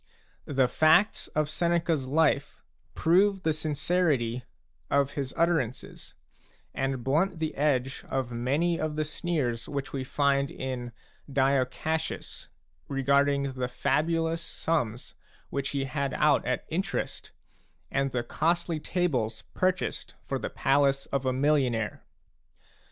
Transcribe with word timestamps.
The 0.47 0.67
facts 0.67 1.27
of 1.35 1.47
Seneca's 1.47 2.07
life 2.07 2.63
prove 2.95 3.43
the 3.43 3.53
sincerity 3.53 4.43
of 4.89 5.11
his 5.11 5.31
utter 5.37 5.57
ances, 5.57 6.15
and 6.73 7.03
blunt 7.03 7.37
the 7.37 7.53
edge 7.53 8.03
of 8.09 8.31
many 8.31 8.79
of 8.79 8.95
the 8.95 9.05
sneers 9.05 9.69
which 9.69 9.93
we 9.93 10.03
find 10.03 10.49
in 10.49 10.91
Dio 11.31 11.65
Cassius, 11.65 12.47
regarding 12.87 13.53
the 13.53 13.67
fabulous 13.67 14.41
sums 14.41 15.13
which 15.51 15.69
he 15.69 15.83
had 15.85 16.15
out 16.15 16.43
at 16.47 16.65
interest 16.69 17.31
and 17.91 18.11
the 18.11 18.23
costly 18.23 18.79
tables 18.79 19.43
purchased 19.53 20.15
for 20.23 20.39
the 20.39 20.49
palace 20.49 21.05
of 21.11 21.27
a 21.27 21.31
millionaire. 21.31 22.03